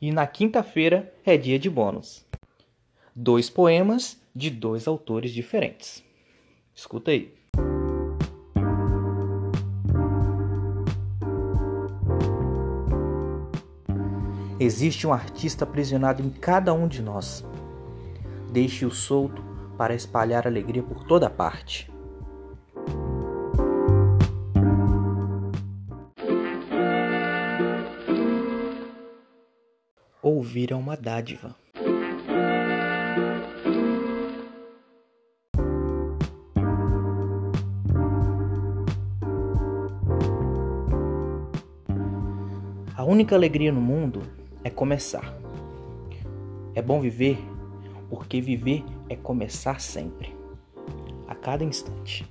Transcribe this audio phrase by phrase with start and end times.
[0.00, 2.24] E na quinta-feira é dia de bônus.
[3.14, 6.02] Dois poemas de dois autores diferentes.
[6.74, 7.32] Escuta aí.
[14.58, 17.44] Existe um artista aprisionado em cada um de nós.
[18.50, 19.42] Deixe-o solto
[19.76, 21.93] para espalhar alegria por toda parte.
[30.26, 31.54] Ouvir é uma dádiva.
[42.96, 44.22] A única alegria no mundo
[44.64, 45.36] é começar.
[46.74, 47.36] É bom viver
[48.08, 50.34] porque viver é começar sempre,
[51.28, 52.26] a cada instante.